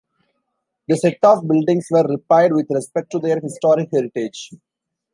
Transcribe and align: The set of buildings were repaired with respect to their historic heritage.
The 0.87 0.97
set 0.97 1.19
of 1.21 1.47
buildings 1.47 1.85
were 1.91 2.01
repaired 2.01 2.53
with 2.53 2.65
respect 2.71 3.11
to 3.11 3.19
their 3.19 3.39
historic 3.39 3.89
heritage. 3.91 4.49